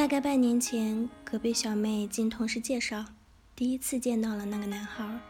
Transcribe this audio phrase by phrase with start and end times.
[0.00, 3.04] 大概半年前，隔壁小妹经同事介绍，
[3.54, 5.20] 第一次见到了那个男孩，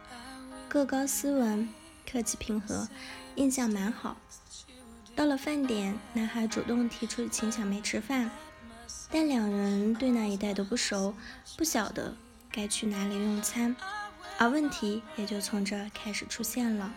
[0.69, 1.69] 个高斯文，
[2.09, 2.87] 客气平和，
[3.35, 4.17] 印象蛮好。
[5.17, 8.31] 到了饭点，男孩主动提出请小妹吃饭，
[9.11, 11.17] 但两人对那一带都不熟，
[11.57, 12.15] 不晓得
[12.53, 13.75] 该去哪里用餐，
[14.39, 16.95] 而问题也就从这开始出现了。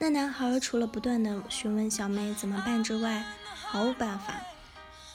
[0.00, 3.24] 那男孩除了不断的询问小妹怎么办之外，
[3.54, 4.42] 毫无办法，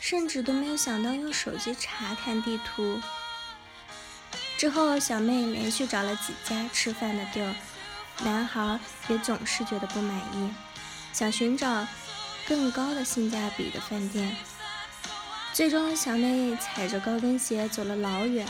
[0.02, 3.00] 甚至都没有想到用手机查看地图。
[4.58, 7.56] 之后，小妹连续找了几家吃饭的地儿，
[8.24, 10.52] 男孩也总是觉得不满意，
[11.14, 11.88] 想寻找
[12.48, 14.36] 更高的性价比的饭店。
[15.54, 18.48] 最终，小妹踩着高跟鞋走了老远，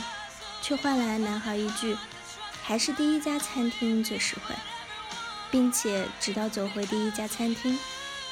[0.61, 1.97] 却换来男孩一句
[2.63, 4.55] ：“还是第一家餐厅最实惠。”
[5.51, 7.77] 并且直到走回第一家餐厅，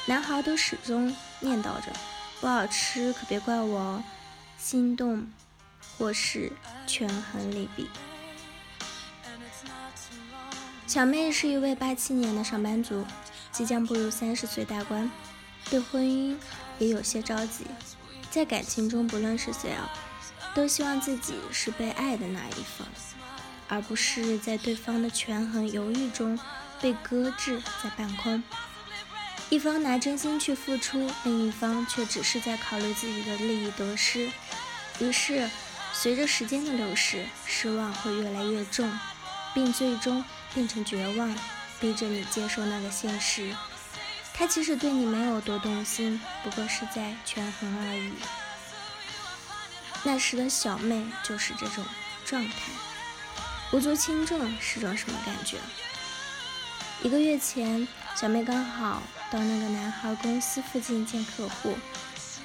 [0.06, 1.92] 男孩都始终念叨着
[2.40, 4.04] ：“不好吃可别怪我哦。”
[4.58, 5.26] 心动
[5.96, 6.52] 或是
[6.86, 7.88] 权衡利弊。
[10.86, 13.06] 小妹是一位八七年的上班族，
[13.52, 15.10] 即将步入三十岁大关，
[15.70, 16.36] 对婚姻
[16.78, 17.64] 也有些着急。
[18.30, 19.90] 在感情中，不论是谁啊，
[20.54, 22.86] 都希望自己是被爱的那一方，
[23.68, 26.38] 而不是在对方的权衡犹豫中。
[26.82, 28.42] 被搁置在半空，
[29.50, 34.30] 一方拿真心去付出，另一方却只是在考虑自己的利益得失。
[35.00, 35.50] 于是，
[35.92, 38.96] 随着时间的流逝，失望会越来越重，
[39.52, 41.36] 并最终变成绝望，
[41.80, 43.52] 逼着你接受那个现实：
[44.32, 48.12] 他其实对你没有多动心，不过是在权衡而已。
[50.04, 51.84] 那时的小妹就是这种
[52.24, 52.54] 状态，
[53.72, 55.58] 无足轻重是种什么感觉？
[57.02, 61.74] 一个月前，小妹刚好到那个男孩公司附近见客户，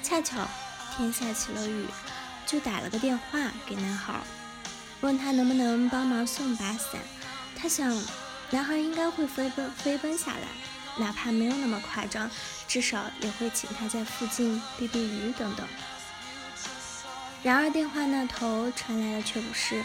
[0.02, 0.48] 恰巧
[0.96, 1.86] 天下起了雨，
[2.46, 4.14] 就打了个电话给男孩，
[5.02, 7.02] 问他能不能帮忙送把伞。
[7.54, 8.02] 他想，
[8.48, 10.48] 男孩应该会飞奔飞奔下来，
[11.04, 12.30] 哪怕没有那么夸张，
[12.66, 15.66] 至少也会请他在附近避避雨等等。
[17.42, 19.84] 然而电话那头传来的却不是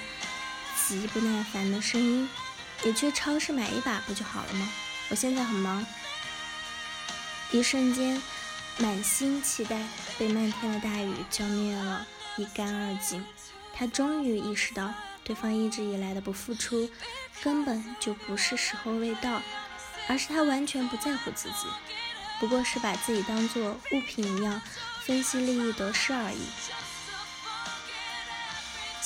[0.88, 2.29] 极不耐烦的声音。
[2.84, 4.68] 你去超市买一把不就好了吗？
[5.09, 5.86] 我现在很忙。
[7.52, 8.22] 一瞬间，
[8.78, 9.84] 满心期待
[10.18, 13.24] 被漫天的大雨浇灭了一干二净。
[13.74, 14.94] 他终于意识到，
[15.24, 16.90] 对方一直以来的不付出，
[17.44, 19.42] 根本就不是时候未到，
[20.08, 21.68] 而是他完全不在乎自己，
[22.40, 24.62] 不过是把自己当做物品一样
[25.02, 26.48] 分析利益得失而已。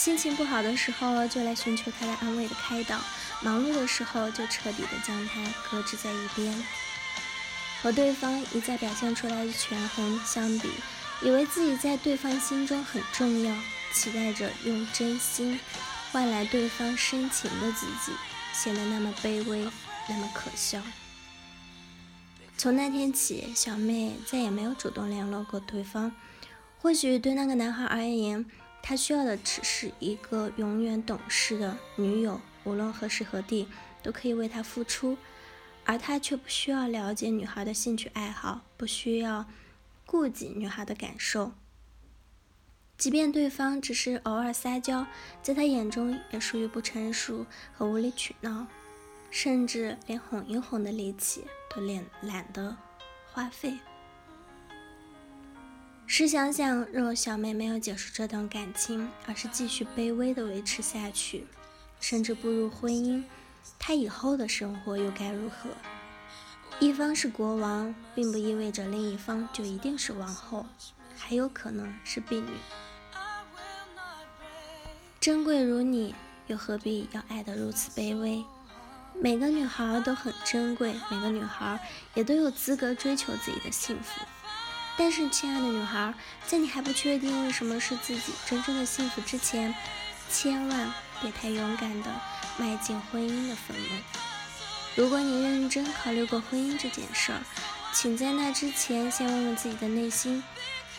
[0.06, 3.02] 心情不好的时候，就来寻求他的安慰的开导。
[3.42, 6.64] 忙碌的时候，就彻底的将他搁置在一边，
[7.82, 10.70] 和对方一再表现出来的权衡相比，
[11.24, 13.56] 以为自己在对方心中很重要，
[13.96, 15.60] 期待着用真心
[16.12, 18.12] 换来对方深情的自己，
[18.54, 19.68] 显得那么卑微，
[20.08, 20.84] 那么可笑。
[22.56, 26.12] 从那天起，小妹再也没有主动联络过对方。
[26.80, 28.46] 或许对那个男孩而言，
[28.88, 32.40] 他需要的只是一个永远懂事的女友。
[32.66, 33.68] 无论何时何地，
[34.04, 35.18] 都可以为他付出，
[35.86, 39.48] 而他却不需要了解女孩的兴趣爱好，不需要
[40.06, 41.54] 顾及女孩的感受。
[42.96, 45.08] 即便对方只是偶尔撒娇，
[45.42, 48.68] 在他眼中也属于不成熟和无理取闹，
[49.32, 51.44] 甚至连哄一哄的力气
[51.76, 52.78] 都懒懒得
[53.34, 53.80] 花费。
[56.18, 61.46] 试想想，若小妹没有结束这段感情，而是继续卑微的维持下去。
[62.00, 63.22] 甚至步入婚姻，
[63.78, 65.72] 她以后的生活又该如何？
[66.80, 70.66] 一方是国王，并不意味着另一方就一定是王后，
[71.18, 72.48] 还有可能是婢女。
[75.20, 76.16] 珍贵如你，
[76.48, 78.42] 又何必要爱得如此卑微？
[79.22, 81.78] 每个女孩都很珍贵，每个女孩
[82.14, 84.22] 也都有资格追求自己的幸福。
[84.98, 86.14] 但是，亲爱的女孩，
[86.48, 89.76] 在你还不确定什么是自己真正的幸福之前，
[90.32, 92.10] 千万别太勇敢的
[92.58, 93.88] 迈进婚姻的坟墓。
[94.96, 97.42] 如果你认真考虑过婚姻这件事儿，
[97.92, 100.42] 请在那之前先问问自己的内心：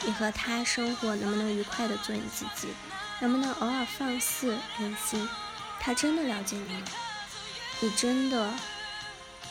[0.04, 2.68] 你和他生活能不能愉快的做你自己？
[3.20, 5.26] 能不能偶尔放肆任性？
[5.80, 6.86] 他真的了解你吗？
[7.80, 8.52] 你真的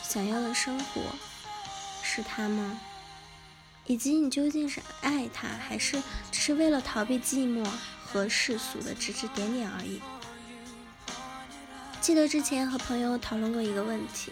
[0.02, 1.02] 想要的生活
[2.02, 2.80] 是他吗？
[3.86, 7.66] 以及你究竟是爱他，还是只是为了逃避寂寞？
[8.08, 10.00] 和世俗的指指点点而已。
[12.00, 14.30] 记得之前和朋友讨论过一个问题：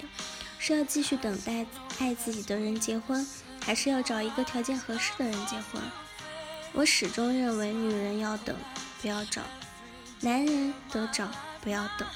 [0.61, 1.67] 是要继续等待
[1.99, 3.27] 爱自己的人结婚，
[3.61, 5.83] 还是要找一个条件合适的人结婚？
[6.73, 8.57] 我始终认为，女人要等，
[9.03, 9.43] 不要找；
[10.21, 11.29] 男人得找，
[11.61, 12.09] 不要等。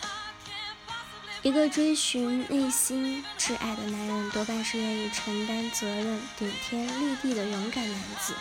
[1.43, 8.35] 一个追寻内心挚爱的男人，多半是愿意承担责任、顶天立地的勇敢男子。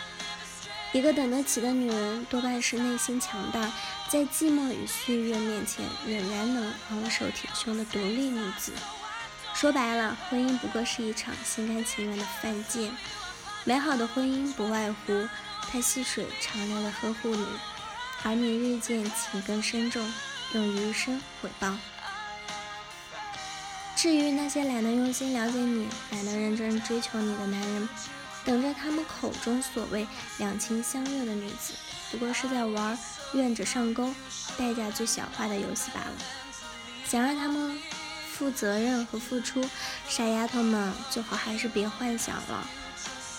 [0.92, 3.70] 一个等得起的女人，多半是内心强大，
[4.08, 8.72] 在寂寞与岁月面前仍然能昂首挺胸的独立女子。
[9.54, 12.90] 说白了，婚姻不过是一场心甘情愿的犯贱。
[13.62, 15.28] 美好的婚姻不外乎
[15.70, 17.46] 他细水长流的呵护你，
[18.24, 20.12] 而你日渐情根深重，
[20.54, 21.76] 用余生回报。
[23.98, 27.88] 至于那些懒得用心了解你、懒得认真追求你的男人，
[28.44, 30.06] 等着他们口中所谓
[30.38, 31.74] 两情相悦的女子，
[32.12, 32.96] 不过是在玩
[33.34, 34.14] 愿者上钩、
[34.56, 36.12] 代价最小化的游戏罢了。
[37.04, 37.76] 想让他们
[38.30, 39.68] 负责任和付出，
[40.08, 42.70] 傻丫头们最好还是别幻想了。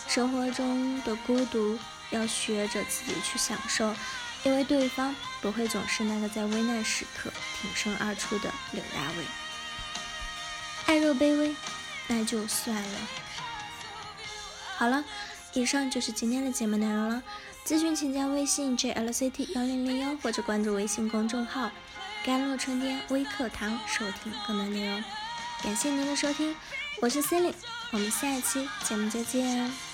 [0.09, 1.79] 生活中的孤独
[2.09, 3.95] 要学着自己去享受，
[4.43, 9.23] 因为对方不会总是那个在危难时刻挺身而出的柳大伟。
[10.89, 11.55] 爱若卑微，
[12.07, 12.99] 那就算了。
[14.75, 15.05] 好了，
[15.53, 17.21] 以上就是今天的节目内容了。
[17.63, 21.69] 咨询请加微信 jlct 幺零零幺或者关注微信公众号
[22.25, 25.03] “甘露春天微课堂”收听更多内容。
[25.63, 26.55] 感谢您的收听，
[27.03, 27.55] 我是 c e l i n e
[27.91, 29.88] 我们下一期节目再见。